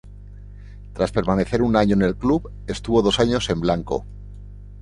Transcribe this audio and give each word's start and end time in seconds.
Tras 0.93 1.11
permanecer 1.11 1.61
un 1.61 1.75
año 1.75 1.93
en 1.93 2.01
el 2.01 2.17
club, 2.17 2.51
estuvo 2.65 3.03
dos 3.03 3.19
años 3.19 3.47
en 3.51 3.59
blanco. 3.59 4.03